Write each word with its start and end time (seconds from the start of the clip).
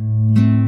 This 0.00 0.67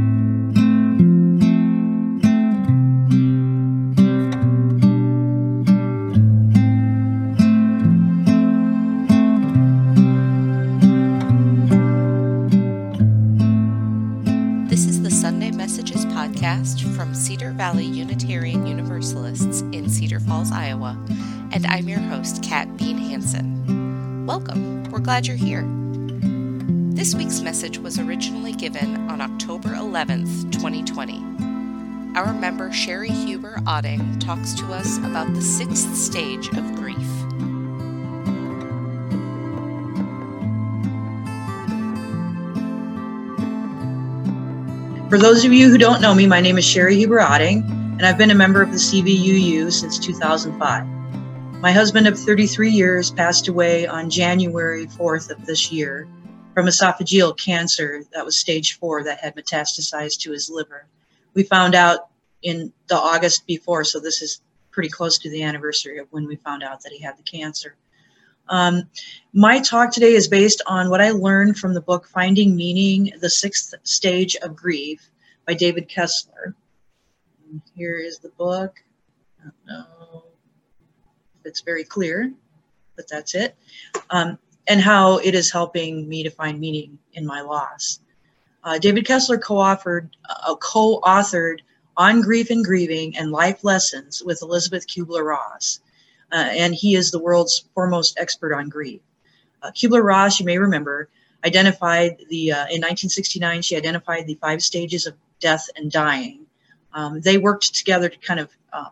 originally 28.01 28.53
given 28.53 28.97
on 29.11 29.21
October 29.21 29.71
11th, 29.71 30.51
2020. 30.53 31.23
Our 32.17 32.33
member 32.33 32.73
Sherry 32.73 33.11
Huber 33.11 33.57
Otting 33.67 34.19
talks 34.19 34.55
to 34.55 34.67
us 34.67 34.99
about 34.99 35.33
the 35.35 35.43
sixth 35.43 35.95
stage 35.95 36.49
of 36.49 36.75
grief. 36.75 36.97
For 45.11 45.19
those 45.19 45.45
of 45.45 45.53
you 45.53 45.69
who 45.69 45.79
don't 45.79 46.01
know 46.01 46.15
me, 46.15 46.27
my 46.27 46.41
name 46.41 46.57
is 46.57 46.65
Sherry 46.65 46.97
Huber 46.97 47.19
Otting, 47.19 47.69
and 47.99 48.07
I've 48.07 48.19
been 48.19 48.31
a 48.31 48.35
member 48.35 48.63
of 48.63 48.71
the 48.71 48.79
CVUU 48.79 49.71
since 49.73 49.99
2005. 49.99 50.87
My 51.61 51.73
husband 51.73 52.07
of 52.07 52.19
33 52.19 52.71
years 52.71 53.11
passed 53.11 53.49
away 53.49 53.87
on 53.87 54.09
January 54.09 54.87
4th 54.87 55.31
of 55.31 55.45
this 55.45 55.71
year 55.71 56.09
from 56.55 56.67
esophageal 56.67 57.39
cancer 57.39 58.03
that 58.13 58.25
was 58.25 58.37
stage 58.37 58.79
four 58.79 59.05
that 59.05 59.21
had 59.21 59.37
metastasized 59.37 60.19
to 60.21 60.33
his 60.33 60.51
liver. 60.51 60.87
We 61.35 61.45
found 61.45 61.75
out 61.75 62.09
in 62.43 62.73
the 62.89 62.97
August 62.97 63.47
before, 63.47 63.85
so 63.85 64.01
this 64.01 64.23
is 64.23 64.43
pretty 64.71 64.89
close 64.89 65.19
to 65.19 65.31
the 65.31 65.43
anniversary 65.43 65.99
of 65.99 66.09
when 66.11 66.27
we 66.27 66.37
found 66.37 66.63
out 66.63 66.83
that 66.83 66.93
he 66.93 67.01
had 67.01 67.17
the 67.17 67.23
cancer. 67.23 67.77
Um, 68.49 68.89
my 69.33 69.61
talk 69.61 69.93
today 69.93 70.15
is 70.15 70.27
based 70.27 70.61
on 70.67 70.91
what 70.91 71.01
I 71.01 71.11
learned 71.11 71.57
from 71.57 71.73
the 71.73 71.81
book 71.81 72.09
Finding 72.09 72.57
Meaning 72.57 73.13
The 73.21 73.31
Sixth 73.31 73.75
Stage 73.85 74.35
of 74.37 74.57
Grief 74.57 75.09
by 75.47 75.55
David 75.55 75.89
Kessler. 75.89 76.57
And 77.49 77.63
here 77.75 77.99
is 77.99 78.19
the 78.19 78.31
book. 78.31 78.83
I 79.41 79.45
don't 79.45 79.67
know 79.67 80.25
if 81.39 81.47
it's 81.47 81.61
very 81.61 81.85
clear, 81.85 82.33
but 82.97 83.09
that's 83.09 83.37
it. 83.37 83.55
Um, 84.11 84.39
and 84.71 84.81
how 84.81 85.19
it 85.19 85.35
is 85.35 85.51
helping 85.51 86.09
me 86.09 86.23
to 86.23 86.31
find 86.31 86.59
meaning 86.59 86.99
in 87.13 87.27
my 87.27 87.41
loss. 87.41 88.01
Uh, 88.65 88.79
David 88.79 89.05
Kessler 89.05 89.37
co-authored, 89.37 90.09
uh, 90.29 90.55
co-authored 90.57 91.59
On 91.97 92.23
Grief 92.23 92.51
and 92.51 92.65
Grieving 92.65 93.17
and 93.17 93.33
Life 93.33 93.65
Lessons 93.65 94.23
with 94.25 94.41
Elizabeth 94.43 94.87
Kubler-Ross 94.87 95.81
uh, 96.33 96.49
and 96.53 96.75
he 96.75 96.95
is 96.95 97.11
the 97.11 97.19
world's 97.19 97.65
foremost 97.75 98.19
expert 98.19 98.55
on 98.55 98.69
grief. 98.69 99.01
Uh, 99.63 99.71
Kubler-Ross, 99.71 100.39
you 100.41 100.47
may 100.47 100.59
remember, 100.59 101.09
identified 101.45 102.19
the 102.29 102.53
uh, 102.53 102.67
in 102.69 102.81
1969 102.83 103.63
she 103.63 103.77
identified 103.77 104.27
the 104.27 104.35
five 104.35 104.63
stages 104.63 105.07
of 105.07 105.15
death 105.41 105.67
and 105.77 105.91
dying. 105.91 106.47
Um, 106.93 107.21
they 107.21 107.39
worked 107.39 107.75
together 107.75 108.09
to 108.09 108.19
kind 108.19 108.41
of 108.41 108.51
um, 108.73 108.91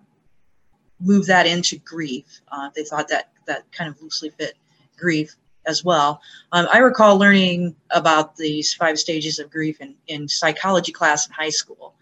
move 1.01 1.27
that 1.27 1.47
into 1.47 1.79
grief. 1.79 2.41
Uh, 2.51 2.71
they 2.75 2.85
thought 2.85 3.09
that 3.09 3.31
that 3.47 3.71
kind 3.71 3.91
of 3.91 4.01
loosely 4.01 4.31
fit 4.31 4.55
grief 4.97 5.37
as 5.69 5.85
well. 5.85 6.21
Um, 6.51 6.67
I 6.73 6.79
recall 6.79 7.19
learning 7.19 7.77
about 7.91 8.37
these 8.37 8.75
five 8.75 8.99
stages 8.99 9.39
of 9.39 9.51
grief 9.51 9.81
in, 9.81 9.95
in 10.09 10.27
psychology 10.27 10.91
class 10.91 11.29
in 11.29 11.33
high 11.33 11.51
school. 11.51 11.95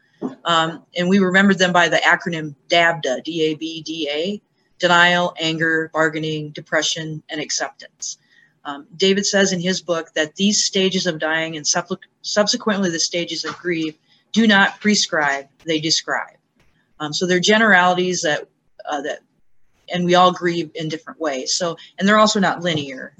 Um, 0.44 0.84
and 0.96 1.08
we 1.08 1.18
remembered 1.18 1.58
them 1.58 1.72
by 1.72 1.88
the 1.88 1.96
acronym 1.96 2.54
DABDA, 2.68 3.24
D-A-B-D-A, 3.24 4.40
denial, 4.78 5.34
anger, 5.38 5.90
bargaining, 5.92 6.50
depression, 6.50 7.22
and 7.28 7.40
acceptance. 7.40 8.18
Um, 8.64 8.86
David 8.96 9.26
says 9.26 9.52
in 9.52 9.60
his 9.60 9.80
book 9.80 10.12
that 10.14 10.36
these 10.36 10.64
stages 10.64 11.06
of 11.06 11.18
dying 11.18 11.56
and 11.56 11.66
subsequently 12.22 12.90
the 12.90 12.98
stages 12.98 13.44
of 13.44 13.56
grief 13.58 13.96
do 14.32 14.46
not 14.46 14.80
prescribe, 14.80 15.46
they 15.64 15.80
describe. 15.80 16.36
Um, 16.98 17.12
so 17.12 17.26
they're 17.26 17.40
generalities 17.40 18.22
that, 18.22 18.48
uh, 18.88 19.02
that, 19.02 19.20
and 19.92 20.04
we 20.04 20.14
all 20.14 20.32
grieve 20.32 20.70
in 20.74 20.88
different 20.88 21.20
ways. 21.20 21.54
So, 21.54 21.76
and 21.98 22.08
they're 22.08 22.18
also 22.18 22.40
not 22.40 22.62
linear. 22.62 23.14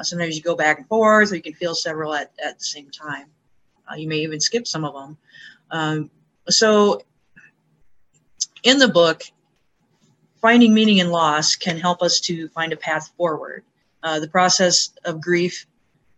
Uh, 0.00 0.02
sometimes 0.02 0.34
you 0.34 0.42
go 0.42 0.56
back 0.56 0.78
and 0.78 0.88
forth, 0.88 1.30
or 1.30 1.36
you 1.36 1.42
can 1.42 1.52
feel 1.52 1.74
several 1.74 2.14
at, 2.14 2.32
at 2.42 2.58
the 2.58 2.64
same 2.64 2.88
time. 2.90 3.26
Uh, 3.90 3.96
you 3.96 4.08
may 4.08 4.16
even 4.16 4.40
skip 4.40 4.66
some 4.66 4.82
of 4.82 4.94
them. 4.94 5.18
Um, 5.70 6.10
so, 6.48 7.02
in 8.62 8.78
the 8.78 8.88
book, 8.88 9.22
finding 10.40 10.72
meaning 10.72 10.98
in 10.98 11.10
loss 11.10 11.54
can 11.54 11.76
help 11.76 12.02
us 12.02 12.18
to 12.20 12.48
find 12.48 12.72
a 12.72 12.76
path 12.76 13.10
forward. 13.18 13.62
Uh, 14.02 14.18
the 14.18 14.28
process 14.28 14.94
of 15.04 15.20
grief, 15.20 15.66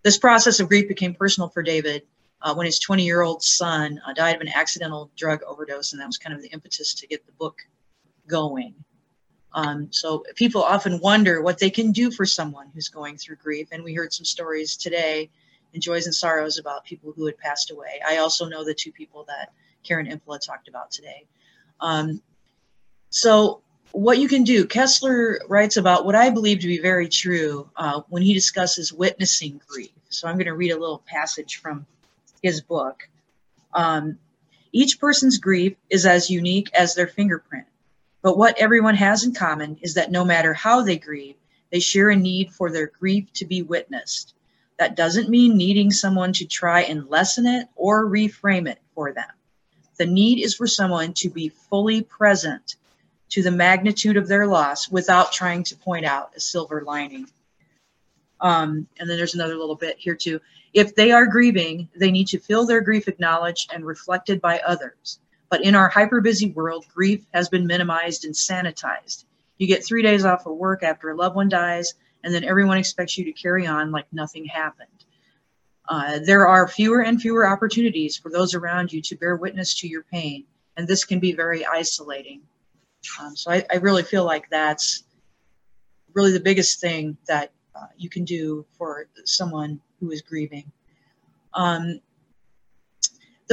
this 0.05 0.17
process 0.17 0.61
of 0.61 0.69
grief 0.69 0.87
became 0.87 1.13
personal 1.13 1.49
for 1.49 1.63
David 1.63 2.03
uh, 2.43 2.55
when 2.55 2.67
his 2.67 2.79
20 2.79 3.05
year 3.05 3.23
old 3.23 3.43
son 3.43 4.01
uh, 4.07 4.13
died 4.13 4.37
of 4.37 4.41
an 4.43 4.49
accidental 4.55 5.11
drug 5.17 5.43
overdose, 5.43 5.93
and 5.93 6.01
that 6.01 6.07
was 6.07 6.19
kind 6.19 6.37
of 6.37 6.41
the 6.41 6.49
impetus 6.49 6.95
to 6.95 7.07
get 7.09 7.27
the 7.27 7.33
book 7.33 7.59
going. 8.29 8.75
Um, 9.55 9.89
so 9.91 10.25
people 10.35 10.63
often 10.63 10.99
wonder 11.01 11.43
what 11.43 11.59
they 11.59 11.71
can 11.71 11.93
do 11.93 12.11
for 12.11 12.25
someone 12.25 12.69
who's 12.75 12.89
going 12.89 13.19
through 13.19 13.37
grief, 13.37 13.69
and 13.73 13.85
we 13.85 13.95
heard 13.95 14.13
some 14.13 14.25
stories 14.25 14.77
today 14.77 15.31
in 15.75 15.81
Joys 15.81 16.07
and 16.07 16.15
Sorrows 16.15 16.59
about 16.59 16.85
people 16.85 17.13
who 17.13 17.27
had 17.27 17.37
passed 17.39 17.71
away. 17.71 18.01
I 18.07 18.19
also 18.19 18.47
know 18.47 18.65
the 18.65 18.75
two 18.75 18.93
people 18.93 19.25
that 19.29 19.53
Karen 19.83 20.07
Impola 20.07 20.41
talked 20.41 20.69
about 20.69 20.91
today. 20.91 21.27
Um, 21.81 22.23
so 23.11 23.63
what 23.93 24.19
you 24.19 24.29
can 24.29 24.43
do, 24.43 24.67
Kessler 24.67 25.41
writes 25.49 25.77
about 25.77 26.07
what 26.07 26.15
I 26.15 26.31
believe 26.31 26.61
to 26.61 26.67
be 26.67 26.79
very 26.79 27.09
true 27.09 27.69
uh, 27.77 28.03
when 28.09 28.23
he 28.23 28.33
discusses 28.33 28.93
witnessing 28.93 29.61
grief. 29.67 29.91
So 30.09 30.29
I'm 30.29 30.37
going 30.37 30.47
to 30.47 30.55
read 30.55 30.73
a 30.73 30.79
little 30.79 31.03
passage 31.07 31.57
from 31.57 31.87
his 32.43 32.61
book. 32.61 33.09
Um, 33.75 34.19
each 34.73 34.99
person's 34.99 35.39
grief 35.39 35.77
is 35.91 36.07
as 36.07 36.31
unique 36.31 36.71
as 36.75 36.95
their 36.95 37.07
fingerprint, 37.07 37.67
but 38.23 38.39
what 38.39 38.59
everyone 38.59 38.95
has 38.95 39.25
in 39.25 39.35
common 39.35 39.79
is 39.83 39.95
that 39.95 40.13
no 40.13 40.25
matter 40.25 40.55
how 40.55 40.83
they 40.83 40.97
grieve, 40.97 41.37
they 41.71 41.81
share 41.81 42.11
a 42.11 42.17
need 42.17 42.53
for 42.53 42.71
their 42.71 42.87
grief 42.87 43.33
to 43.35 43.45
be 43.45 43.63
witnessed. 43.63 44.35
That 44.79 44.97
doesn't 44.97 45.29
mean 45.29 45.57
needing 45.57 45.91
someone 45.91 46.33
to 46.35 46.47
try 46.47 46.83
and 46.83 47.09
lessen 47.09 47.47
it 47.47 47.69
or 47.75 48.07
reframe 48.07 48.69
it 48.69 48.79
for 48.95 49.13
them. 49.13 49.29
The 49.99 50.07
need 50.07 50.43
is 50.43 50.55
for 50.55 50.67
someone 50.67 51.13
to 51.15 51.31
be 51.31 51.49
fully 51.49 52.03
present 52.03 52.77
to 53.31 53.43
the 53.43 53.51
magnitude 53.51 54.17
of 54.17 54.29
their 54.29 54.47
loss 54.47 54.89
without 54.89 55.33
trying 55.33 55.65
to 55.65 55.77
point 55.77 56.05
out 56.05 56.33
a 56.37 56.41
silver 56.41 56.83
lining. 56.87 57.27
Um, 58.41 58.87
and 58.99 59.09
then 59.09 59.17
there's 59.17 59.35
another 59.35 59.57
little 59.57 59.77
bit 59.77 59.97
here 59.99 60.17
too. 60.17 60.41
If 60.75 60.95
they 60.95 61.13
are 61.13 61.27
grieving, 61.27 61.89
they 61.95 62.11
need 62.11 62.29
to 62.29 62.39
feel 62.39 62.67
their 62.67 62.81
grief 62.81 63.09
acknowledged 63.09 63.73
and 63.73 63.85
reflected 63.85 64.41
by 64.41 64.61
others. 64.67 65.21
But 65.53 65.65
in 65.65 65.75
our 65.75 65.91
hyper 65.91 66.23
busy 66.23 66.51
world, 66.53 66.87
grief 66.95 67.27
has 67.35 67.51
been 67.51 67.67
minimized 67.67 68.25
and 68.25 68.33
sanitized. 68.33 69.27
You 69.59 69.67
get 69.67 69.85
three 69.85 70.01
days 70.01 70.25
off 70.25 70.47
of 70.47 70.57
work 70.57 70.83
after 70.83 71.11
a 71.11 71.15
loved 71.15 71.37
one 71.37 71.51
dies, 71.51 71.93
and 72.25 72.33
then 72.33 72.43
everyone 72.43 72.79
expects 72.79 73.19
you 73.19 73.25
to 73.27 73.33
carry 73.33 73.67
on 73.67 73.91
like 73.91 74.07
nothing 74.15 74.47
happened. 74.47 75.05
Uh, 75.87 76.21
there 76.25 76.49
are 76.49 76.67
fewer 76.67 77.03
and 77.03 77.21
fewer 77.21 77.47
opportunities 77.47 78.17
for 78.17 78.31
those 78.31 78.55
around 78.55 78.95
you 78.95 79.03
to 79.03 79.15
bear 79.17 79.37
witness 79.37 79.75
to 79.81 79.89
your 79.89 80.05
pain, 80.05 80.47
and 80.79 80.89
this 80.89 81.05
can 81.05 81.21
be 81.21 81.35
very 81.35 81.67
isolating. 81.67 82.41
Um, 83.21 83.37
so 83.37 83.51
I, 83.51 83.63
I, 83.71 83.77
really 83.77 84.05
feel 84.05 84.25
like 84.25 84.49
that's 84.49 85.05
really 86.15 86.33
the 86.33 86.41
biggest 86.41 86.81
thing 86.81 87.19
that 87.29 87.53
uh, 87.75 87.89
you 87.99 88.09
can 88.09 88.25
do 88.25 88.65
for 88.79 89.07
someone 89.27 89.83
who 90.01 90.13
is 90.13 90.23
grieving. 90.23 90.73
Um, 91.53 92.01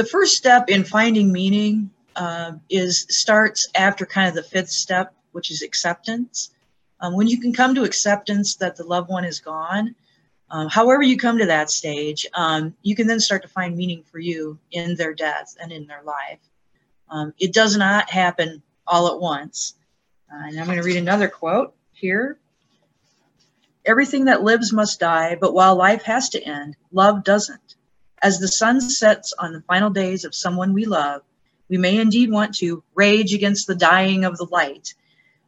the 0.00 0.06
first 0.06 0.34
step 0.34 0.70
in 0.70 0.82
finding 0.82 1.30
meaning 1.30 1.90
uh, 2.16 2.52
is 2.70 3.04
starts 3.10 3.68
after 3.74 4.06
kind 4.06 4.30
of 4.30 4.34
the 4.34 4.42
fifth 4.42 4.70
step, 4.70 5.12
which 5.32 5.50
is 5.50 5.60
acceptance. 5.60 6.52
Um, 7.00 7.14
when 7.14 7.28
you 7.28 7.38
can 7.38 7.52
come 7.52 7.74
to 7.74 7.84
acceptance 7.84 8.56
that 8.56 8.76
the 8.76 8.84
loved 8.84 9.10
one 9.10 9.26
is 9.26 9.40
gone, 9.40 9.94
um, 10.48 10.70
however 10.70 11.02
you 11.02 11.18
come 11.18 11.36
to 11.36 11.44
that 11.44 11.68
stage, 11.68 12.24
um, 12.32 12.74
you 12.80 12.96
can 12.96 13.06
then 13.06 13.20
start 13.20 13.42
to 13.42 13.48
find 13.48 13.76
meaning 13.76 14.02
for 14.10 14.18
you 14.18 14.58
in 14.70 14.96
their 14.96 15.12
death 15.12 15.54
and 15.60 15.70
in 15.70 15.86
their 15.86 16.02
life. 16.02 16.40
Um, 17.10 17.34
it 17.38 17.52
does 17.52 17.76
not 17.76 18.08
happen 18.08 18.62
all 18.86 19.06
at 19.06 19.20
once. 19.20 19.74
Uh, 20.32 20.46
and 20.46 20.58
I'm 20.58 20.64
going 20.64 20.78
to 20.78 20.82
read 20.82 20.96
another 20.96 21.28
quote 21.28 21.74
here. 21.92 22.38
Everything 23.84 24.24
that 24.24 24.44
lives 24.44 24.72
must 24.72 24.98
die, 24.98 25.36
but 25.38 25.52
while 25.52 25.76
life 25.76 26.04
has 26.04 26.30
to 26.30 26.42
end, 26.42 26.74
love 26.90 27.22
doesn't. 27.22 27.76
As 28.22 28.38
the 28.38 28.48
sun 28.48 28.80
sets 28.80 29.32
on 29.38 29.52
the 29.52 29.62
final 29.62 29.90
days 29.90 30.24
of 30.24 30.34
someone 30.34 30.72
we 30.72 30.84
love, 30.84 31.22
we 31.68 31.78
may 31.78 31.98
indeed 31.98 32.30
want 32.30 32.54
to 32.56 32.82
rage 32.94 33.32
against 33.32 33.66
the 33.66 33.74
dying 33.74 34.24
of 34.24 34.36
the 34.36 34.48
light, 34.50 34.94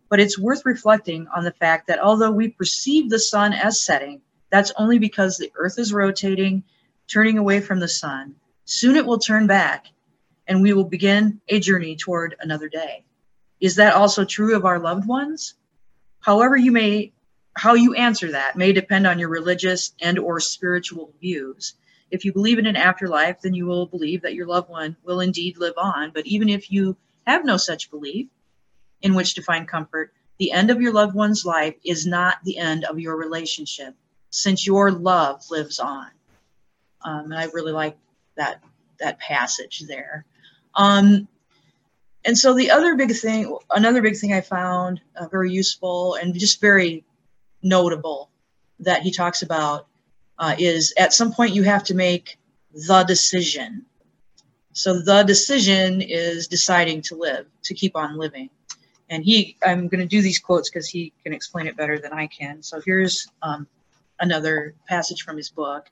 but 0.08 0.20
it's 0.20 0.38
worth 0.38 0.64
reflecting 0.64 1.26
on 1.34 1.44
the 1.44 1.52
fact 1.52 1.86
that 1.88 1.98
although 1.98 2.30
we 2.30 2.48
perceive 2.48 3.10
the 3.10 3.18
sun 3.18 3.52
as 3.52 3.82
setting, 3.82 4.20
that's 4.50 4.72
only 4.76 4.98
because 4.98 5.36
the 5.36 5.52
earth 5.56 5.78
is 5.78 5.92
rotating, 5.92 6.62
turning 7.08 7.38
away 7.38 7.60
from 7.60 7.80
the 7.80 7.88
sun, 7.88 8.36
Soon 8.64 8.96
it 8.96 9.04
will 9.04 9.18
turn 9.18 9.46
back, 9.46 9.88
and 10.46 10.62
we 10.62 10.72
will 10.72 10.84
begin 10.84 11.40
a 11.48 11.58
journey 11.58 11.96
toward 11.96 12.36
another 12.40 12.68
day. 12.68 13.04
Is 13.60 13.76
that 13.76 13.94
also 13.94 14.24
true 14.24 14.56
of 14.56 14.64
our 14.64 14.78
loved 14.78 15.06
ones? 15.06 15.54
However, 16.20 16.56
you 16.56 16.72
may 16.72 17.12
how 17.54 17.74
you 17.74 17.94
answer 17.94 18.32
that 18.32 18.56
may 18.56 18.72
depend 18.72 19.06
on 19.06 19.18
your 19.18 19.28
religious 19.28 19.92
and 20.00 20.18
or 20.18 20.40
spiritual 20.40 21.12
views. 21.20 21.74
If 22.12 22.26
you 22.26 22.32
believe 22.32 22.58
in 22.58 22.66
an 22.66 22.76
afterlife, 22.76 23.40
then 23.40 23.54
you 23.54 23.64
will 23.64 23.86
believe 23.86 24.20
that 24.22 24.34
your 24.34 24.46
loved 24.46 24.68
one 24.68 24.96
will 25.02 25.20
indeed 25.20 25.56
live 25.56 25.72
on. 25.78 26.10
But 26.12 26.26
even 26.26 26.50
if 26.50 26.70
you 26.70 26.94
have 27.26 27.44
no 27.44 27.56
such 27.56 27.90
belief 27.90 28.28
in 29.00 29.14
which 29.14 29.34
to 29.34 29.42
find 29.42 29.66
comfort, 29.66 30.12
the 30.38 30.52
end 30.52 30.70
of 30.70 30.82
your 30.82 30.92
loved 30.92 31.14
one's 31.14 31.46
life 31.46 31.74
is 31.84 32.06
not 32.06 32.36
the 32.44 32.58
end 32.58 32.84
of 32.84 33.00
your 33.00 33.16
relationship, 33.16 33.94
since 34.28 34.66
your 34.66 34.90
love 34.90 35.42
lives 35.50 35.78
on. 35.78 36.08
Um, 37.02 37.32
and 37.32 37.34
I 37.34 37.46
really 37.46 37.72
like 37.72 37.96
that 38.36 38.62
that 38.98 39.18
passage 39.18 39.82
there. 39.88 40.26
Um, 40.74 41.26
and 42.26 42.36
so 42.36 42.54
the 42.54 42.70
other 42.70 42.94
big 42.94 43.16
thing, 43.16 43.56
another 43.70 44.02
big 44.02 44.16
thing 44.16 44.34
I 44.34 44.42
found 44.42 45.00
uh, 45.16 45.28
very 45.28 45.50
useful 45.50 46.14
and 46.16 46.34
just 46.34 46.60
very 46.60 47.04
notable 47.62 48.30
that 48.80 49.02
he 49.02 49.10
talks 49.10 49.42
about 49.42 49.86
uh, 50.42 50.56
is 50.58 50.92
at 50.98 51.12
some 51.12 51.32
point 51.32 51.54
you 51.54 51.62
have 51.62 51.84
to 51.84 51.94
make 51.94 52.36
the 52.88 53.04
decision. 53.04 53.86
So 54.72 55.00
the 55.00 55.22
decision 55.22 56.02
is 56.02 56.48
deciding 56.48 57.02
to 57.02 57.14
live, 57.14 57.46
to 57.62 57.74
keep 57.74 57.94
on 57.94 58.18
living. 58.18 58.50
And 59.08 59.22
he, 59.24 59.56
I'm 59.64 59.86
going 59.86 60.00
to 60.00 60.06
do 60.06 60.20
these 60.20 60.40
quotes 60.40 60.68
because 60.68 60.88
he 60.88 61.12
can 61.22 61.32
explain 61.32 61.68
it 61.68 61.76
better 61.76 62.00
than 62.00 62.12
I 62.12 62.26
can. 62.26 62.60
So 62.60 62.80
here's 62.84 63.28
um, 63.42 63.68
another 64.18 64.74
passage 64.88 65.22
from 65.22 65.36
his 65.36 65.48
book. 65.48 65.86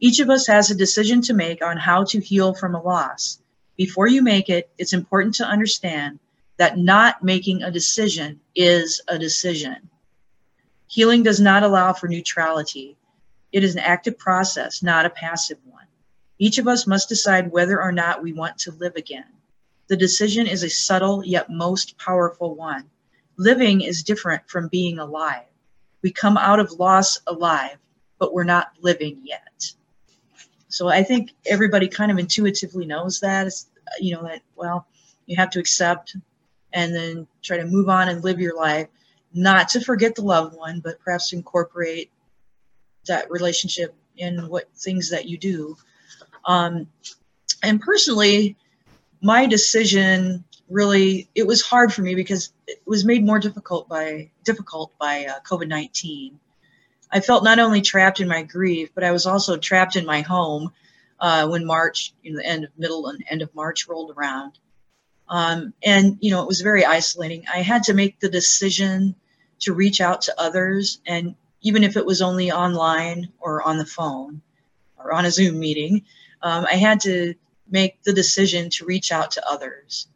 Each 0.00 0.18
of 0.18 0.28
us 0.28 0.44
has 0.48 0.72
a 0.72 0.74
decision 0.74 1.20
to 1.22 1.34
make 1.34 1.62
on 1.62 1.76
how 1.76 2.02
to 2.04 2.18
heal 2.18 2.52
from 2.52 2.74
a 2.74 2.82
loss. 2.82 3.38
Before 3.76 4.08
you 4.08 4.22
make 4.22 4.48
it, 4.48 4.70
it's 4.76 4.92
important 4.92 5.36
to 5.36 5.44
understand 5.44 6.18
that 6.56 6.78
not 6.78 7.22
making 7.22 7.62
a 7.62 7.70
decision 7.70 8.40
is 8.56 9.00
a 9.06 9.20
decision. 9.20 9.88
Healing 10.88 11.22
does 11.22 11.38
not 11.40 11.62
allow 11.62 11.92
for 11.92 12.08
neutrality. 12.08 12.96
It 13.54 13.62
is 13.62 13.76
an 13.76 13.82
active 13.82 14.18
process, 14.18 14.82
not 14.82 15.06
a 15.06 15.10
passive 15.10 15.58
one. 15.70 15.86
Each 16.40 16.58
of 16.58 16.66
us 16.66 16.88
must 16.88 17.08
decide 17.08 17.52
whether 17.52 17.80
or 17.80 17.92
not 17.92 18.20
we 18.20 18.32
want 18.32 18.58
to 18.58 18.72
live 18.72 18.96
again. 18.96 19.30
The 19.86 19.96
decision 19.96 20.48
is 20.48 20.64
a 20.64 20.68
subtle 20.68 21.24
yet 21.24 21.48
most 21.48 21.96
powerful 21.96 22.56
one. 22.56 22.90
Living 23.36 23.80
is 23.80 24.02
different 24.02 24.42
from 24.48 24.66
being 24.66 24.98
alive. 24.98 25.46
We 26.02 26.10
come 26.10 26.36
out 26.36 26.58
of 26.58 26.72
loss 26.80 27.20
alive, 27.28 27.76
but 28.18 28.34
we're 28.34 28.42
not 28.42 28.72
living 28.80 29.20
yet. 29.22 29.72
So 30.66 30.88
I 30.88 31.04
think 31.04 31.30
everybody 31.46 31.86
kind 31.86 32.10
of 32.10 32.18
intuitively 32.18 32.86
knows 32.86 33.20
that. 33.20 33.46
It's, 33.46 33.70
you 34.00 34.16
know, 34.16 34.24
that, 34.24 34.42
well, 34.56 34.88
you 35.26 35.36
have 35.36 35.50
to 35.50 35.60
accept 35.60 36.16
and 36.72 36.92
then 36.92 37.28
try 37.40 37.58
to 37.58 37.66
move 37.66 37.88
on 37.88 38.08
and 38.08 38.24
live 38.24 38.40
your 38.40 38.56
life 38.56 38.88
not 39.32 39.68
to 39.68 39.80
forget 39.80 40.16
the 40.16 40.22
loved 40.22 40.56
one, 40.56 40.80
but 40.80 40.98
perhaps 40.98 41.32
incorporate 41.32 42.10
that 43.06 43.30
relationship 43.30 43.94
in 44.16 44.48
what 44.48 44.68
things 44.76 45.10
that 45.10 45.26
you 45.26 45.38
do. 45.38 45.76
Um, 46.44 46.86
and 47.62 47.80
personally, 47.80 48.56
my 49.22 49.46
decision 49.46 50.44
really 50.68 51.28
it 51.34 51.46
was 51.46 51.62
hard 51.62 51.92
for 51.92 52.02
me 52.02 52.14
because 52.14 52.52
it 52.66 52.80
was 52.86 53.04
made 53.04 53.24
more 53.24 53.38
difficult 53.38 53.88
by 53.88 54.30
difficult 54.44 54.92
by 54.98 55.26
uh, 55.26 55.40
COVID 55.46 55.68
nineteen. 55.68 56.38
I 57.10 57.20
felt 57.20 57.44
not 57.44 57.58
only 57.58 57.80
trapped 57.80 58.20
in 58.20 58.28
my 58.28 58.42
grief, 58.42 58.90
but 58.94 59.04
I 59.04 59.12
was 59.12 59.26
also 59.26 59.56
trapped 59.56 59.96
in 59.96 60.04
my 60.04 60.22
home 60.22 60.72
uh, 61.20 61.46
when 61.46 61.64
March, 61.64 62.12
you 62.22 62.32
know, 62.32 62.38
the 62.38 62.46
end 62.46 62.64
of 62.64 62.70
middle 62.76 63.06
and 63.06 63.22
end 63.30 63.42
of 63.42 63.54
March 63.54 63.86
rolled 63.88 64.12
around. 64.16 64.58
Um, 65.28 65.72
and 65.82 66.18
you 66.20 66.30
know, 66.30 66.42
it 66.42 66.48
was 66.48 66.60
very 66.60 66.84
isolating. 66.84 67.44
I 67.52 67.58
had 67.58 67.84
to 67.84 67.94
make 67.94 68.20
the 68.20 68.28
decision 68.28 69.14
to 69.60 69.72
reach 69.72 70.00
out 70.00 70.22
to 70.22 70.40
others. 70.40 71.00
And 71.06 71.34
even 71.64 71.82
if 71.82 71.96
it 71.96 72.06
was 72.06 72.22
only 72.22 72.52
online 72.52 73.32
or 73.40 73.66
on 73.66 73.78
the 73.78 73.86
phone 73.86 74.40
or 74.96 75.12
on 75.12 75.24
a 75.24 75.30
Zoom 75.30 75.58
meeting, 75.58 76.04
um, 76.42 76.66
I 76.70 76.74
had 76.74 77.00
to 77.00 77.34
make 77.68 78.02
the 78.02 78.12
decision 78.12 78.70
to 78.70 78.84
reach 78.84 79.10
out 79.10 79.32
to 79.32 79.48
others. 79.48 80.06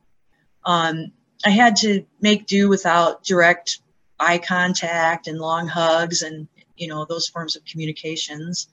Um, 0.65 1.11
I 1.45 1.51
had 1.51 1.77
to 1.77 2.05
make 2.21 2.47
do 2.47 2.69
without 2.69 3.25
direct 3.25 3.81
eye 4.21 4.39
contact 4.39 5.27
and 5.27 5.39
long 5.39 5.67
hugs 5.67 6.23
and 6.23 6.49
you 6.77 6.89
know 6.89 7.05
those 7.05 7.29
forms 7.29 7.57
of 7.57 7.65
communications. 7.65 8.69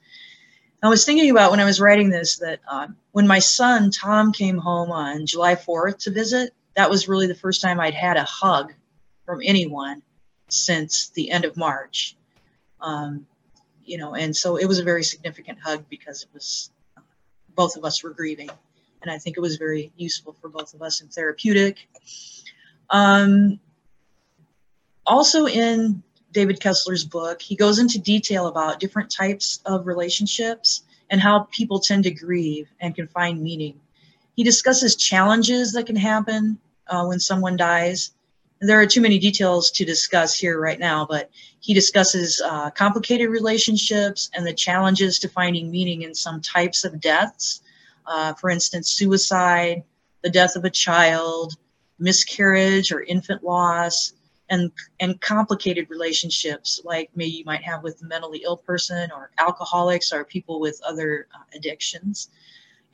I 0.82 0.88
was 0.88 1.04
thinking 1.04 1.30
about 1.30 1.50
when 1.50 1.60
I 1.60 1.64
was 1.64 1.80
writing 1.80 2.10
this 2.10 2.36
that 2.38 2.60
um, 2.70 2.96
when 3.12 3.26
my 3.26 3.38
son 3.38 3.90
Tom 3.90 4.32
came 4.32 4.58
home 4.58 4.92
on 4.92 5.26
July 5.26 5.54
4th 5.54 5.98
to 6.00 6.10
visit, 6.10 6.52
that 6.76 6.90
was 6.90 7.08
really 7.08 7.26
the 7.26 7.34
first 7.34 7.62
time 7.62 7.80
I'd 7.80 7.94
had 7.94 8.18
a 8.18 8.24
hug 8.24 8.74
from 9.24 9.40
anyone 9.42 10.02
since 10.48 11.08
the 11.08 11.30
end 11.30 11.44
of 11.44 11.56
March. 11.56 12.16
Um, 12.80 13.26
you 13.84 13.98
know, 13.98 14.14
and 14.14 14.36
so 14.36 14.56
it 14.56 14.66
was 14.66 14.78
a 14.78 14.84
very 14.84 15.04
significant 15.04 15.58
hug 15.62 15.84
because 15.88 16.22
it 16.22 16.28
was 16.34 16.70
both 17.54 17.76
of 17.76 17.84
us 17.84 18.02
were 18.02 18.10
grieving, 18.10 18.50
and 19.02 19.10
I 19.10 19.18
think 19.18 19.36
it 19.36 19.40
was 19.40 19.56
very 19.56 19.92
useful 19.96 20.34
for 20.40 20.48
both 20.48 20.74
of 20.74 20.82
us 20.82 21.00
and 21.00 21.12
therapeutic. 21.12 21.88
Um, 22.90 23.60
also, 25.06 25.46
in 25.46 26.02
David 26.32 26.60
Kessler's 26.60 27.04
book, 27.04 27.40
he 27.40 27.56
goes 27.56 27.78
into 27.78 27.98
detail 27.98 28.48
about 28.48 28.80
different 28.80 29.10
types 29.10 29.60
of 29.64 29.86
relationships 29.86 30.82
and 31.10 31.20
how 31.20 31.48
people 31.50 31.78
tend 31.78 32.04
to 32.04 32.10
grieve 32.10 32.68
and 32.80 32.94
can 32.94 33.06
find 33.06 33.42
meaning. 33.42 33.80
He 34.34 34.42
discusses 34.42 34.96
challenges 34.96 35.72
that 35.72 35.86
can 35.86 35.96
happen 35.96 36.58
uh, 36.88 37.06
when 37.06 37.20
someone 37.20 37.56
dies 37.56 38.12
there 38.60 38.80
are 38.80 38.86
too 38.86 39.00
many 39.00 39.18
details 39.18 39.70
to 39.72 39.84
discuss 39.84 40.34
here 40.34 40.58
right 40.60 40.78
now, 40.78 41.06
but 41.08 41.30
he 41.60 41.74
discusses 41.74 42.40
uh, 42.44 42.70
complicated 42.70 43.28
relationships 43.28 44.30
and 44.34 44.46
the 44.46 44.54
challenges 44.54 45.18
to 45.18 45.28
finding 45.28 45.70
meaning 45.70 46.02
in 46.02 46.14
some 46.14 46.40
types 46.40 46.84
of 46.84 47.00
deaths. 47.00 47.62
Uh, 48.06 48.32
for 48.34 48.50
instance, 48.50 48.90
suicide, 48.90 49.82
the 50.22 50.30
death 50.30 50.56
of 50.56 50.64
a 50.64 50.70
child, 50.70 51.54
miscarriage 51.98 52.92
or 52.92 53.02
infant 53.02 53.42
loss, 53.42 54.14
and, 54.48 54.70
and 55.00 55.20
complicated 55.20 55.90
relationships 55.90 56.80
like 56.84 57.10
maybe 57.16 57.32
you 57.32 57.44
might 57.44 57.62
have 57.62 57.82
with 57.82 58.00
a 58.02 58.04
mentally 58.04 58.42
ill 58.44 58.56
person 58.56 59.10
or 59.10 59.30
alcoholics 59.38 60.12
or 60.12 60.24
people 60.24 60.60
with 60.60 60.80
other 60.86 61.26
uh, 61.34 61.38
addictions, 61.54 62.30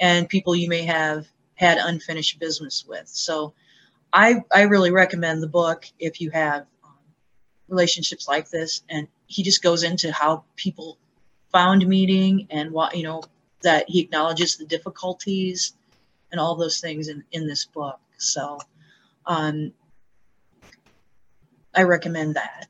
and 0.01 0.29
people 0.29 0.57
you 0.57 0.69
may 0.69 0.83
have 0.83 1.27
had 1.55 1.79
unfinished 1.79 2.41
business 2.41 2.85
with. 2.89 3.07
So 3.07 3.53
I, 4.13 4.45
I 4.53 4.63
really 4.63 4.91
recommend 4.91 5.43
the 5.43 5.49
book 5.49 5.87
if 5.99 6.21
you 6.21 6.31
have 6.31 6.67
um, 6.85 6.95
relationships 7.69 8.29
like 8.29 8.51
this. 8.51 8.83
And 8.89 9.09
he 9.27 9.43
just 9.43 9.63
goes 9.63 9.83
into 9.83 10.13
how 10.13 10.45
people 10.57 10.99
found 11.51 11.87
meaning 11.87 12.47
and 12.51 12.71
what, 12.73 12.97
you 12.97 13.03
know, 13.03 13.23
that 13.63 13.89
he 13.89 14.01
acknowledges 14.01 14.57
the 14.57 14.67
difficulties 14.67 15.75
and 16.31 16.41
all 16.41 16.57
those 16.57 16.81
things 16.81 17.09
in, 17.09 17.25
in 17.33 17.47
this 17.47 17.65
book. 17.65 18.01
So 18.19 18.59
um, 19.27 19.73
I 21.75 21.83
recommend 21.83 22.37
that. 22.37 22.69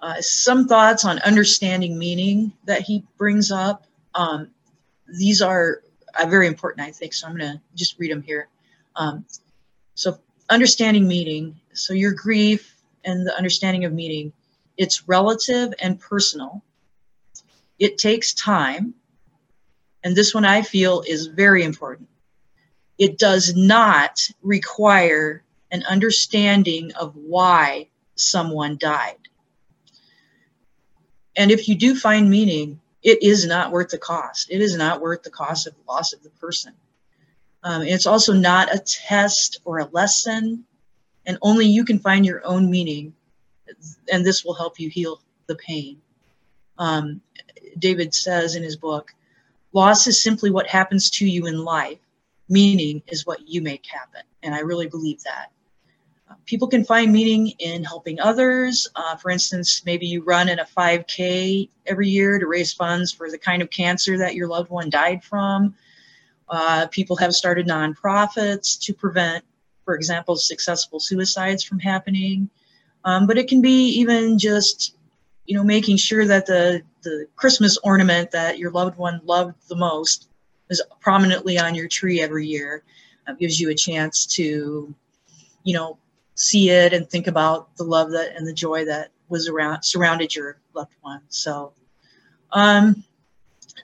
Uh, 0.00 0.20
some 0.20 0.66
thoughts 0.66 1.04
on 1.04 1.18
understanding 1.20 1.98
meaning 1.98 2.52
that 2.66 2.82
he 2.82 3.04
brings 3.16 3.50
up. 3.50 3.86
Um, 4.14 4.50
these 5.18 5.40
are 5.40 5.82
uh, 6.18 6.26
very 6.26 6.46
important, 6.46 6.86
I 6.86 6.90
think, 6.90 7.14
so 7.14 7.26
I'm 7.26 7.36
going 7.36 7.52
to 7.52 7.60
just 7.74 7.98
read 7.98 8.10
them 8.10 8.22
here. 8.22 8.48
Um, 8.96 9.24
so 9.94 10.18
understanding 10.54 11.06
meaning. 11.06 11.60
So 11.72 11.92
your 11.92 12.12
grief 12.12 12.76
and 13.04 13.26
the 13.26 13.36
understanding 13.36 13.84
of 13.84 13.92
meaning, 13.92 14.32
it's 14.76 15.08
relative 15.08 15.74
and 15.80 16.00
personal. 16.00 16.62
It 17.78 17.98
takes 17.98 18.32
time. 18.34 18.94
And 20.04 20.14
this 20.14 20.32
one 20.32 20.44
I 20.44 20.62
feel 20.62 21.02
is 21.06 21.26
very 21.26 21.64
important. 21.64 22.08
It 22.98 23.18
does 23.18 23.54
not 23.56 24.20
require 24.42 25.42
an 25.72 25.82
understanding 25.88 26.92
of 26.92 27.16
why 27.16 27.88
someone 28.14 28.76
died. 28.78 29.18
And 31.36 31.50
if 31.50 31.68
you 31.68 31.74
do 31.74 31.96
find 31.96 32.30
meaning, 32.30 32.80
it 33.02 33.22
is 33.22 33.44
not 33.44 33.72
worth 33.72 33.88
the 33.88 33.98
cost. 33.98 34.50
It 34.50 34.60
is 34.60 34.76
not 34.76 35.00
worth 35.00 35.24
the 35.24 35.30
cost 35.30 35.66
of 35.66 35.74
the 35.74 35.82
loss 35.92 36.12
of 36.12 36.22
the 36.22 36.30
person. 36.30 36.74
Um, 37.64 37.82
it's 37.82 38.06
also 38.06 38.34
not 38.34 38.72
a 38.72 38.78
test 38.78 39.60
or 39.64 39.78
a 39.78 39.86
lesson, 39.86 40.64
and 41.26 41.38
only 41.40 41.64
you 41.66 41.84
can 41.84 41.98
find 41.98 42.24
your 42.24 42.46
own 42.46 42.70
meaning, 42.70 43.14
and 44.12 44.24
this 44.24 44.44
will 44.44 44.52
help 44.52 44.78
you 44.78 44.90
heal 44.90 45.22
the 45.46 45.56
pain. 45.56 46.00
Um, 46.78 47.22
David 47.78 48.14
says 48.14 48.54
in 48.54 48.62
his 48.62 48.76
book, 48.76 49.14
loss 49.72 50.06
is 50.06 50.22
simply 50.22 50.50
what 50.50 50.66
happens 50.66 51.08
to 51.10 51.26
you 51.26 51.46
in 51.46 51.64
life. 51.64 51.98
Meaning 52.50 53.02
is 53.08 53.24
what 53.24 53.48
you 53.48 53.62
make 53.62 53.86
happen. 53.86 54.20
And 54.42 54.54
I 54.54 54.58
really 54.58 54.86
believe 54.86 55.22
that. 55.22 55.50
People 56.44 56.68
can 56.68 56.84
find 56.84 57.10
meaning 57.10 57.54
in 57.58 57.82
helping 57.82 58.20
others. 58.20 58.86
Uh, 58.96 59.16
for 59.16 59.30
instance, 59.30 59.82
maybe 59.86 60.06
you 60.06 60.22
run 60.22 60.50
in 60.50 60.58
a 60.58 60.64
5K 60.64 61.70
every 61.86 62.08
year 62.08 62.38
to 62.38 62.46
raise 62.46 62.74
funds 62.74 63.10
for 63.10 63.30
the 63.30 63.38
kind 63.38 63.62
of 63.62 63.70
cancer 63.70 64.18
that 64.18 64.34
your 64.34 64.46
loved 64.46 64.68
one 64.68 64.90
died 64.90 65.24
from 65.24 65.74
Uh, 66.54 66.86
people 66.86 67.16
have 67.16 67.34
started 67.34 67.66
nonprofits 67.66 68.78
to 68.80 68.94
prevent, 68.94 69.44
for 69.84 69.96
example, 69.96 70.36
successful 70.36 71.00
suicides 71.00 71.64
from 71.64 71.80
happening. 71.80 72.48
Um, 73.04 73.26
but 73.26 73.36
it 73.36 73.48
can 73.48 73.60
be 73.60 73.88
even 73.88 74.38
just, 74.38 74.94
you 75.46 75.56
know, 75.56 75.64
making 75.64 75.96
sure 75.96 76.26
that 76.26 76.46
the 76.46 76.82
the 77.02 77.26
Christmas 77.36 77.76
ornament 77.82 78.30
that 78.30 78.58
your 78.58 78.70
loved 78.70 78.96
one 78.96 79.20
loved 79.24 79.68
the 79.68 79.76
most 79.76 80.28
is 80.70 80.80
prominently 81.00 81.58
on 81.58 81.74
your 81.74 81.88
tree 81.88 82.22
every 82.22 82.46
year. 82.46 82.84
It 83.28 83.38
gives 83.38 83.60
you 83.60 83.70
a 83.70 83.74
chance 83.74 84.24
to, 84.36 84.94
you 85.64 85.74
know, 85.74 85.98
see 86.36 86.70
it 86.70 86.92
and 86.92 87.10
think 87.10 87.26
about 87.26 87.76
the 87.76 87.84
love 87.84 88.12
that 88.12 88.36
and 88.36 88.46
the 88.46 88.54
joy 88.54 88.84
that 88.84 89.10
was 89.28 89.48
around 89.48 89.82
surrounded 89.82 90.34
your 90.34 90.58
loved 90.72 90.94
one. 91.02 91.20
So, 91.28 91.72
um, 92.52 93.04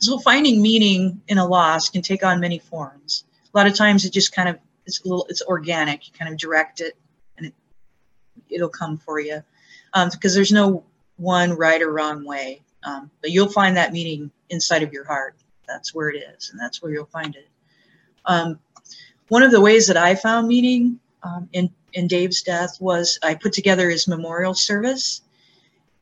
so 0.01 0.19
finding 0.19 0.61
meaning 0.61 1.21
in 1.29 1.39
a 1.39 1.47
loss 1.47 1.89
can 1.89 2.03
take 2.03 2.25
on 2.25 2.41
many 2.41 2.59
forms. 2.59 3.25
A 3.53 3.57
lot 3.57 3.67
of 3.67 3.75
times 3.75 4.05
it 4.05 4.13
just 4.13 4.35
kind 4.35 4.49
of 4.49 4.59
it's 4.87 5.01
a 5.05 5.09
little 5.09 5.27
it's 5.29 5.43
organic. 5.43 6.07
You 6.07 6.15
kind 6.19 6.33
of 6.33 6.39
direct 6.39 6.81
it 6.81 6.97
and 7.37 7.47
it 7.47 7.55
it'll 8.49 8.69
come 8.69 8.97
for 8.97 9.21
you 9.21 9.43
um, 9.93 10.09
because 10.11 10.35
there's 10.35 10.53
no 10.53 10.85
one 11.17 11.53
right 11.53 11.83
or 11.83 11.93
wrong 11.93 12.25
way. 12.25 12.63
Um, 12.83 13.11
but 13.21 13.31
you'll 13.31 13.51
find 13.51 13.77
that 13.77 13.93
meaning 13.93 14.31
inside 14.49 14.83
of 14.83 14.93
your 14.93 15.05
heart. 15.05 15.37
That's 15.69 15.95
where 15.95 16.09
it 16.09 16.25
is, 16.35 16.51
and 16.51 16.59
that's 16.59 16.83
where 16.83 16.91
you'll 16.91 17.05
find 17.05 17.37
it. 17.37 17.49
Um, 18.25 18.59
one 19.29 19.43
of 19.43 19.51
the 19.51 19.61
ways 19.61 19.87
that 19.87 19.97
I 19.97 20.15
found 20.15 20.49
meaning 20.49 20.99
um, 21.23 21.49
in 21.53 21.71
in 21.93 22.07
Dave's 22.07 22.43
death 22.43 22.81
was 22.81 23.19
I 23.23 23.35
put 23.35 23.53
together 23.53 23.91
his 23.91 24.09
memorial 24.09 24.55
service, 24.55 25.23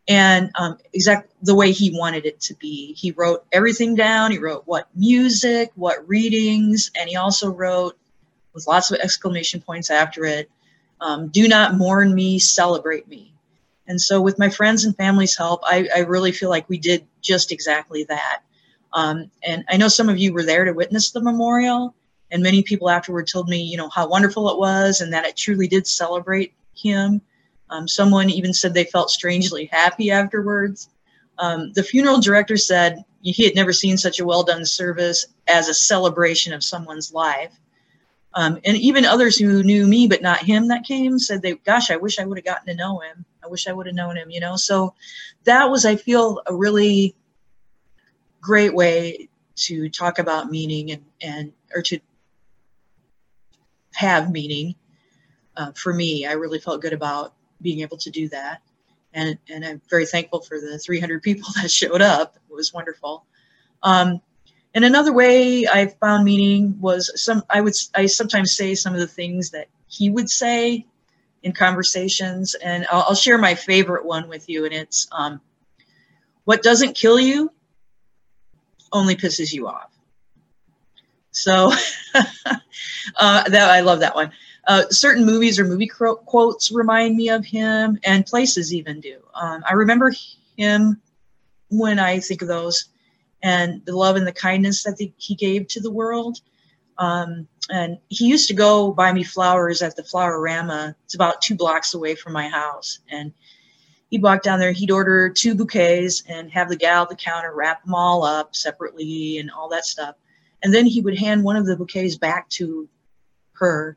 and 0.08 0.50
um, 0.54 0.78
exact 0.94 1.30
the 1.42 1.54
way 1.54 1.70
he 1.70 1.96
wanted 1.96 2.24
it 2.24 2.40
to 2.40 2.54
be. 2.54 2.94
He 2.94 3.12
wrote 3.12 3.44
everything 3.52 3.94
down. 3.94 4.32
He 4.32 4.38
wrote 4.38 4.62
what 4.64 4.88
music, 4.94 5.70
what 5.74 6.08
readings, 6.08 6.90
and 6.98 7.08
he 7.08 7.16
also 7.16 7.50
wrote 7.50 7.96
with 8.54 8.66
lots 8.66 8.90
of 8.90 8.98
exclamation 8.98 9.60
points 9.60 9.90
after 9.90 10.24
it. 10.24 10.50
Um, 11.00 11.28
Do 11.28 11.46
not 11.46 11.76
mourn 11.76 12.14
me, 12.14 12.38
celebrate 12.38 13.06
me. 13.06 13.34
And 13.86 14.00
so, 14.00 14.20
with 14.20 14.38
my 14.38 14.48
friends 14.48 14.84
and 14.84 14.96
family's 14.96 15.36
help, 15.36 15.60
I, 15.64 15.88
I 15.94 16.00
really 16.00 16.32
feel 16.32 16.50
like 16.50 16.68
we 16.68 16.78
did 16.78 17.06
just 17.20 17.52
exactly 17.52 18.04
that. 18.04 18.40
Um, 18.92 19.30
and 19.42 19.64
I 19.68 19.76
know 19.76 19.88
some 19.88 20.08
of 20.08 20.18
you 20.18 20.32
were 20.32 20.42
there 20.42 20.64
to 20.64 20.72
witness 20.72 21.10
the 21.10 21.22
memorial, 21.22 21.94
and 22.30 22.42
many 22.42 22.62
people 22.62 22.90
afterward 22.90 23.26
told 23.26 23.48
me, 23.48 23.62
you 23.62 23.76
know, 23.76 23.88
how 23.88 24.08
wonderful 24.08 24.50
it 24.50 24.58
was 24.58 25.00
and 25.00 25.12
that 25.12 25.26
it 25.26 25.36
truly 25.36 25.68
did 25.68 25.86
celebrate 25.86 26.54
him. 26.74 27.20
Um, 27.70 27.86
someone 27.86 28.30
even 28.30 28.52
said 28.52 28.74
they 28.74 28.84
felt 28.84 29.10
strangely 29.10 29.66
happy 29.66 30.10
afterwards. 30.10 30.88
Um, 31.38 31.72
the 31.74 31.82
funeral 31.82 32.20
director 32.20 32.56
said 32.56 33.04
he 33.22 33.44
had 33.44 33.54
never 33.54 33.72
seen 33.72 33.96
such 33.96 34.20
a 34.20 34.24
well 34.24 34.42
done 34.42 34.64
service 34.64 35.26
as 35.46 35.68
a 35.68 35.74
celebration 35.74 36.52
of 36.52 36.64
someone's 36.64 37.12
life. 37.12 37.58
Um, 38.34 38.58
and 38.64 38.76
even 38.76 39.04
others 39.04 39.36
who 39.36 39.62
knew 39.62 39.86
me 39.86 40.06
but 40.06 40.22
not 40.22 40.38
him 40.38 40.68
that 40.68 40.84
came 40.84 41.18
said 41.18 41.42
they, 41.42 41.54
gosh, 41.54 41.90
I 41.90 41.96
wish 41.96 42.18
I 42.18 42.24
would 42.24 42.38
have 42.38 42.44
gotten 42.44 42.66
to 42.66 42.74
know 42.74 43.00
him. 43.00 43.24
I 43.42 43.48
wish 43.48 43.66
I 43.66 43.72
would 43.72 43.86
have 43.86 43.94
known 43.94 44.16
him, 44.16 44.30
you 44.30 44.40
know. 44.40 44.56
So 44.56 44.94
that 45.44 45.70
was, 45.70 45.84
I 45.84 45.96
feel, 45.96 46.42
a 46.46 46.54
really 46.54 47.16
great 48.40 48.74
way 48.74 49.28
to 49.56 49.88
talk 49.88 50.18
about 50.18 50.50
meaning 50.50 50.92
and, 50.92 51.04
and 51.20 51.52
or 51.74 51.82
to 51.82 51.98
have 53.94 54.30
meaning. 54.30 54.74
Uh, 55.56 55.72
for 55.72 55.92
me, 55.92 56.24
I 56.24 56.32
really 56.32 56.60
felt 56.60 56.82
good 56.82 56.92
about 56.92 57.34
being 57.60 57.80
able 57.80 57.96
to 57.98 58.10
do 58.10 58.28
that. 58.28 58.62
And, 59.14 59.38
and 59.48 59.64
I'm 59.64 59.80
very 59.88 60.06
thankful 60.06 60.40
for 60.40 60.60
the 60.60 60.78
300 60.78 61.22
people 61.22 61.48
that 61.62 61.70
showed 61.70 62.02
up. 62.02 62.36
It 62.48 62.54
was 62.54 62.72
wonderful. 62.72 63.24
Um, 63.82 64.20
and 64.74 64.84
another 64.84 65.12
way 65.12 65.66
I 65.66 65.86
found 65.86 66.24
meaning 66.24 66.78
was 66.80 67.10
some, 67.22 67.42
I 67.48 67.60
would, 67.60 67.74
I 67.94 68.06
sometimes 68.06 68.54
say 68.54 68.74
some 68.74 68.94
of 68.94 69.00
the 69.00 69.06
things 69.06 69.50
that 69.50 69.68
he 69.86 70.10
would 70.10 70.28
say 70.28 70.86
in 71.42 71.52
conversations. 71.52 72.54
And 72.54 72.86
I'll, 72.90 73.06
I'll 73.08 73.14
share 73.14 73.38
my 73.38 73.54
favorite 73.54 74.04
one 74.04 74.28
with 74.28 74.48
you. 74.48 74.64
And 74.64 74.74
it's, 74.74 75.08
um, 75.12 75.40
what 76.44 76.62
doesn't 76.62 76.94
kill 76.94 77.18
you 77.18 77.52
only 78.92 79.16
pisses 79.16 79.52
you 79.52 79.68
off. 79.68 79.90
So 81.30 81.72
uh, 82.14 83.48
that 83.48 83.70
I 83.70 83.80
love 83.80 84.00
that 84.00 84.14
one. 84.14 84.32
Uh, 84.68 84.84
certain 84.90 85.24
movies 85.24 85.58
or 85.58 85.64
movie 85.64 85.86
quotes 85.86 86.70
remind 86.70 87.16
me 87.16 87.30
of 87.30 87.42
him, 87.42 87.98
and 88.04 88.26
places 88.26 88.74
even 88.74 89.00
do. 89.00 89.18
Um, 89.34 89.64
I 89.66 89.72
remember 89.72 90.12
him 90.58 91.00
when 91.70 91.98
I 91.98 92.20
think 92.20 92.42
of 92.42 92.48
those, 92.48 92.90
and 93.42 93.82
the 93.86 93.96
love 93.96 94.16
and 94.16 94.26
the 94.26 94.32
kindness 94.32 94.82
that 94.82 94.98
the, 94.98 95.10
he 95.16 95.34
gave 95.34 95.68
to 95.68 95.80
the 95.80 95.90
world. 95.90 96.42
Um, 96.98 97.48
and 97.70 97.96
he 98.08 98.26
used 98.26 98.46
to 98.48 98.54
go 98.54 98.92
buy 98.92 99.10
me 99.10 99.22
flowers 99.22 99.80
at 99.80 99.96
the 99.96 100.02
Flowerama. 100.02 100.94
It's 101.04 101.14
about 101.14 101.40
two 101.40 101.54
blocks 101.54 101.94
away 101.94 102.14
from 102.14 102.34
my 102.34 102.48
house, 102.48 102.98
and 103.10 103.32
he'd 104.10 104.22
walk 104.22 104.42
down 104.42 104.58
there. 104.58 104.72
He'd 104.72 104.90
order 104.90 105.30
two 105.30 105.54
bouquets 105.54 106.24
and 106.28 106.50
have 106.52 106.68
the 106.68 106.76
gal 106.76 107.04
at 107.04 107.08
the 107.08 107.16
counter 107.16 107.54
wrap 107.54 107.84
them 107.84 107.94
all 107.94 108.22
up 108.22 108.54
separately 108.54 109.38
and 109.38 109.50
all 109.50 109.70
that 109.70 109.86
stuff. 109.86 110.16
And 110.62 110.74
then 110.74 110.84
he 110.84 111.00
would 111.00 111.18
hand 111.18 111.42
one 111.42 111.56
of 111.56 111.64
the 111.64 111.76
bouquets 111.76 112.18
back 112.18 112.50
to 112.50 112.86
her 113.52 113.96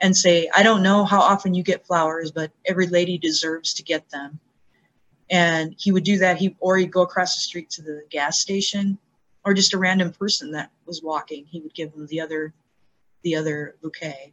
and 0.00 0.16
say, 0.16 0.48
I 0.54 0.62
don't 0.62 0.82
know 0.82 1.04
how 1.04 1.20
often 1.20 1.54
you 1.54 1.62
get 1.62 1.86
flowers, 1.86 2.30
but 2.30 2.52
every 2.66 2.86
lady 2.86 3.18
deserves 3.18 3.74
to 3.74 3.82
get 3.82 4.08
them. 4.10 4.38
And 5.30 5.74
he 5.78 5.92
would 5.92 6.04
do 6.04 6.18
that. 6.18 6.38
He 6.38 6.56
or 6.60 6.78
he'd 6.78 6.92
go 6.92 7.02
across 7.02 7.34
the 7.34 7.42
street 7.42 7.70
to 7.70 7.82
the 7.82 8.02
gas 8.10 8.38
station, 8.38 8.98
or 9.44 9.54
just 9.54 9.74
a 9.74 9.78
random 9.78 10.12
person 10.12 10.52
that 10.52 10.70
was 10.86 11.02
walking. 11.02 11.44
He 11.46 11.60
would 11.60 11.74
give 11.74 11.92
them 11.92 12.06
the 12.06 12.20
other, 12.20 12.54
the 13.22 13.36
other 13.36 13.76
bouquet. 13.82 14.32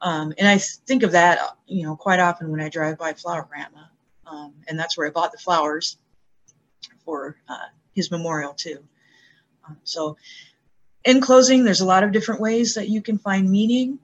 Um, 0.00 0.32
and 0.38 0.48
I 0.48 0.58
think 0.58 1.02
of 1.02 1.12
that, 1.12 1.38
you 1.66 1.84
know, 1.84 1.96
quite 1.96 2.20
often 2.20 2.50
when 2.50 2.60
I 2.60 2.68
drive 2.68 2.98
by 2.98 3.12
Flowerama, 3.12 3.88
um, 4.26 4.54
and 4.68 4.78
that's 4.78 4.98
where 4.98 5.06
I 5.06 5.10
bought 5.10 5.32
the 5.32 5.38
flowers 5.38 5.96
for 7.04 7.36
uh, 7.48 7.68
his 7.94 8.10
memorial 8.10 8.52
too. 8.52 8.82
Um, 9.66 9.76
so, 9.84 10.16
in 11.04 11.20
closing, 11.20 11.64
there's 11.64 11.80
a 11.80 11.86
lot 11.86 12.02
of 12.02 12.12
different 12.12 12.40
ways 12.40 12.74
that 12.74 12.88
you 12.88 13.00
can 13.00 13.16
find 13.16 13.48
meaning 13.48 13.98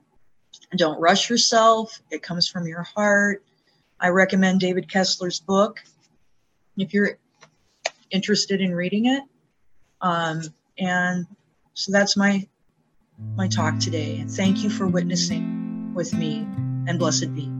don't 0.77 0.99
rush 0.99 1.29
yourself. 1.29 2.01
It 2.11 2.23
comes 2.23 2.47
from 2.47 2.67
your 2.67 2.83
heart. 2.83 3.43
I 3.99 4.09
recommend 4.09 4.59
David 4.59 4.89
Kessler's 4.89 5.39
book 5.39 5.81
if 6.77 6.93
you're 6.93 7.17
interested 8.11 8.61
in 8.61 8.73
reading 8.73 9.05
it. 9.05 9.23
Um, 10.01 10.41
and 10.77 11.25
so 11.73 11.91
that's 11.91 12.17
my 12.17 12.47
my 13.35 13.47
talk 13.47 13.79
today. 13.79 14.17
And 14.19 14.29
thank 14.29 14.63
you 14.63 14.69
for 14.69 14.87
witnessing 14.87 15.93
with 15.93 16.13
me, 16.13 16.47
and 16.87 16.97
blessed 16.99 17.33
be. 17.35 17.52